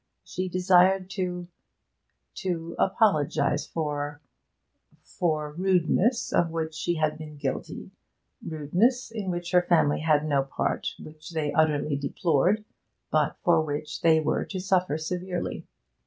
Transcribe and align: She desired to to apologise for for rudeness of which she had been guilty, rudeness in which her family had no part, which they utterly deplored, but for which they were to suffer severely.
She 0.23 0.49
desired 0.49 1.11
to 1.11 1.47
to 2.33 2.75
apologise 2.79 3.67
for 3.67 4.19
for 5.03 5.53
rudeness 5.53 6.33
of 6.33 6.49
which 6.49 6.73
she 6.73 6.95
had 6.95 7.19
been 7.19 7.37
guilty, 7.37 7.91
rudeness 8.43 9.11
in 9.11 9.29
which 9.29 9.51
her 9.51 9.61
family 9.61 9.99
had 9.99 10.25
no 10.25 10.41
part, 10.41 10.95
which 10.97 11.29
they 11.29 11.53
utterly 11.53 11.95
deplored, 11.97 12.65
but 13.11 13.37
for 13.43 13.61
which 13.61 14.01
they 14.01 14.19
were 14.19 14.43
to 14.45 14.59
suffer 14.59 14.97
severely. 14.97 15.67